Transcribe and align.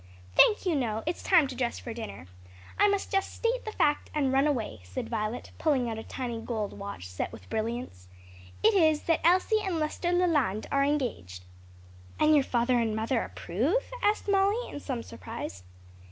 "Thank 0.35 0.65
you, 0.65 0.73
no; 0.75 1.03
it's 1.05 1.21
time 1.21 1.47
to 1.47 1.53
dress 1.53 1.77
for 1.77 1.93
dinner. 1.93 2.25
I 2.79 2.87
must 2.87 3.11
just 3.11 3.35
state 3.35 3.65
the 3.65 3.71
fact 3.71 4.09
and 4.15 4.33
run 4.33 4.47
away," 4.47 4.79
said 4.81 5.09
Violet, 5.09 5.51
pulling 5.59 5.91
out 5.91 5.99
a 5.99 6.03
tiny 6.03 6.41
gold 6.41 6.73
watch 6.73 7.07
set 7.07 7.31
with 7.31 7.47
brilliants. 7.51 8.07
"It 8.63 8.73
is 8.73 9.03
that 9.03 9.21
Elsie 9.23 9.61
and 9.61 9.77
Lester 9.77 10.11
Leland 10.11 10.65
are 10.71 10.83
engaged." 10.83 11.43
"And 12.19 12.33
your 12.33 12.43
father 12.43 12.79
and 12.79 12.95
mother 12.95 13.21
approve?" 13.21 13.91
asked 14.01 14.27
Molly 14.27 14.67
in 14.71 14.79
some 14.79 15.03
surprise. 15.03 15.61